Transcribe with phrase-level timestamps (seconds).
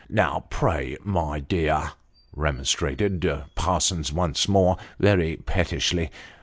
[0.09, 1.91] "Now, pray, my dear,"
[2.35, 6.09] remonstrated Parsons once more, very pettishly.